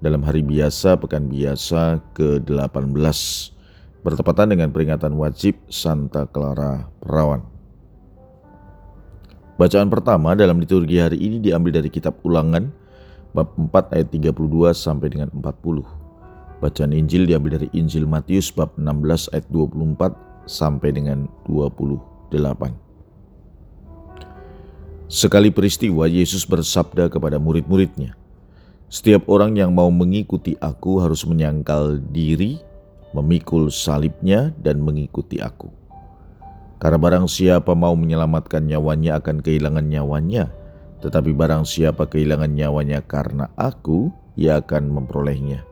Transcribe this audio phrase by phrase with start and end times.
[0.00, 2.96] dalam hari biasa pekan biasa ke-18
[4.04, 7.42] bertepatan dengan peringatan wajib Santa Clara Perawan.
[9.56, 12.68] Bacaan pertama dalam liturgi hari ini diambil dari kitab Ulangan
[13.32, 14.36] bab 4 ayat 32
[14.76, 16.60] sampai dengan 40.
[16.60, 20.12] Bacaan Injil diambil dari Injil Matius bab 16 ayat 24
[20.44, 22.30] sampai dengan 28.
[25.06, 28.18] Sekali peristiwa Yesus bersabda kepada murid-muridnya,
[28.86, 32.62] setiap orang yang mau mengikuti aku harus menyangkal diri,
[33.10, 35.70] memikul salibnya, dan mengikuti aku.
[36.78, 40.52] Karena barang siapa mau menyelamatkan nyawanya akan kehilangan nyawanya,
[41.00, 45.64] tetapi barang siapa kehilangan nyawanya karena aku, ia akan memperolehnya.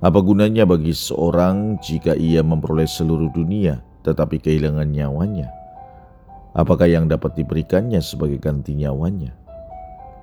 [0.00, 5.52] Apa gunanya bagi seorang jika ia memperoleh seluruh dunia tetapi kehilangan nyawanya?
[6.56, 9.36] Apakah yang dapat diberikannya sebagai ganti nyawanya?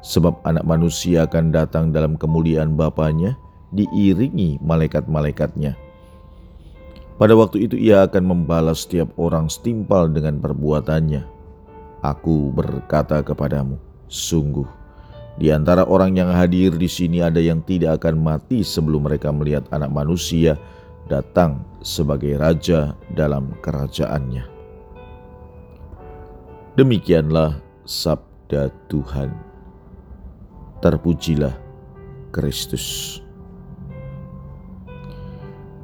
[0.05, 3.35] Sebab anak manusia akan datang dalam kemuliaan Bapaknya,
[3.73, 5.75] diiringi malaikat-malaikatnya.
[7.17, 11.25] Pada waktu itu ia akan membalas setiap orang setimpal dengan perbuatannya.
[12.05, 14.69] Aku berkata kepadamu, sungguh,
[15.41, 19.65] di antara orang yang hadir di sini ada yang tidak akan mati sebelum mereka melihat
[19.73, 20.61] anak manusia
[21.09, 24.45] datang sebagai raja dalam kerajaannya.
[26.77, 29.46] Demikianlah sabda Tuhan
[30.81, 31.55] terpujilah
[32.29, 33.19] Kristus.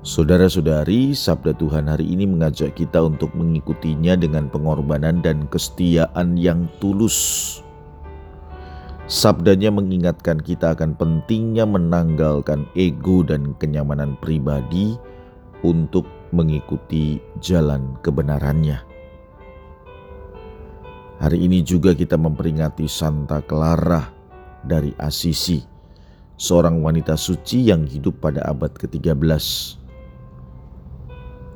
[0.04, 7.64] Saudara-saudari, sabda Tuhan hari ini mengajak kita untuk mengikutinya dengan pengorbanan dan kesetiaan yang tulus.
[9.08, 15.00] Sabdanya mengingatkan kita akan pentingnya menanggalkan ego dan kenyamanan pribadi
[15.64, 16.04] untuk
[16.36, 18.84] mengikuti jalan kebenarannya.
[21.24, 24.23] Hari ini juga kita memperingati Santa Clara
[24.66, 25.62] dari Asisi,
[26.40, 29.24] seorang wanita suci yang hidup pada abad ke-13.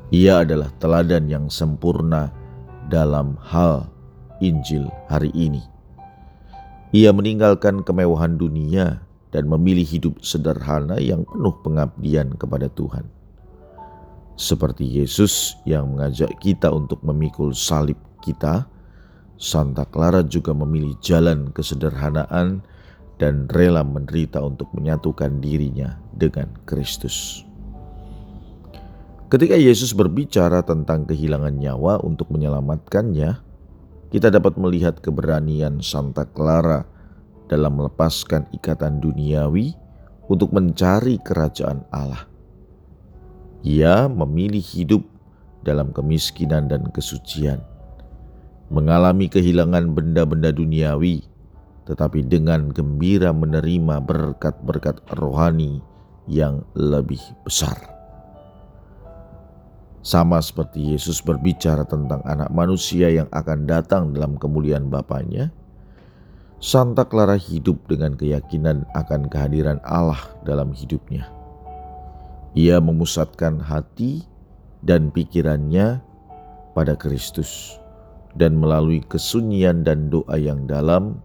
[0.08, 2.32] Ia adalah teladan yang sempurna
[2.88, 3.88] dalam hal
[4.40, 5.60] Injil hari ini.
[6.96, 13.04] Ia meninggalkan kemewahan dunia dan memilih hidup sederhana yang penuh pengabdian kepada Tuhan.
[14.38, 18.64] Seperti Yesus yang mengajak kita untuk memikul salib kita,
[19.36, 22.64] Santa Clara juga memilih jalan kesederhanaan
[23.18, 27.42] dan rela menderita untuk menyatukan dirinya dengan Kristus.
[29.28, 33.44] Ketika Yesus berbicara tentang kehilangan nyawa untuk menyelamatkannya,
[34.08, 36.88] kita dapat melihat keberanian Santa Clara
[37.52, 39.76] dalam melepaskan ikatan duniawi
[40.32, 42.24] untuk mencari kerajaan Allah.
[43.68, 45.04] Ia memilih hidup
[45.60, 47.60] dalam kemiskinan dan kesucian,
[48.72, 51.27] mengalami kehilangan benda-benda duniawi
[51.88, 55.80] tetapi dengan gembira menerima berkat-berkat rohani
[56.28, 57.80] yang lebih besar.
[60.04, 65.48] Sama seperti Yesus berbicara tentang anak manusia yang akan datang dalam kemuliaan Bapaknya,
[66.60, 71.24] Santa Clara hidup dengan keyakinan akan kehadiran Allah dalam hidupnya.
[72.52, 74.28] Ia memusatkan hati
[74.84, 76.04] dan pikirannya
[76.76, 77.80] pada Kristus
[78.36, 81.22] dan melalui kesunyian dan doa yang dalam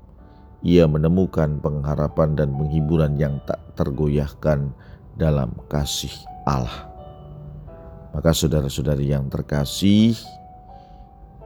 [0.64, 4.72] ia menemukan pengharapan dan penghiburan yang tak tergoyahkan
[5.20, 6.16] dalam kasih
[6.48, 6.88] Allah.
[8.16, 10.16] Maka saudara-saudari yang terkasih,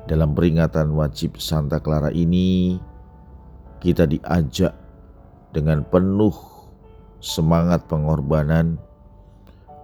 [0.06, 2.78] dalam peringatan wajib Santa Clara ini,
[3.82, 4.78] kita diajak
[5.50, 6.36] dengan penuh
[7.18, 8.78] semangat pengorbanan,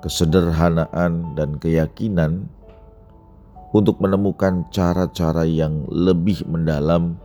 [0.05, 2.45] kesederhanaan, dan keyakinan
[3.73, 7.17] untuk menemukan cara-cara yang lebih mendalam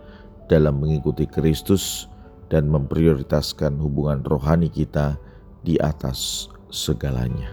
[0.48, 2.08] dalam mengikuti Kristus
[2.48, 5.20] dan memprioritaskan hubungan rohani kita
[5.62, 7.52] di atas segalanya.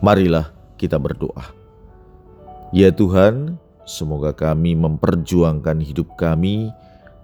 [0.00, 1.52] Marilah kita berdoa.
[2.70, 6.70] Ya Tuhan, semoga kami memperjuangkan hidup kami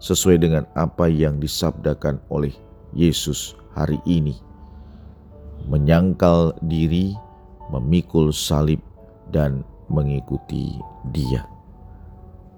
[0.02, 2.52] sesuai dengan apa yang disabdakan oleh
[2.92, 4.34] Yesus hari ini.
[5.70, 7.14] Menyangkal diri,
[7.70, 8.82] memikul salib,
[9.30, 10.78] dan mengikuti
[11.14, 11.55] Dia.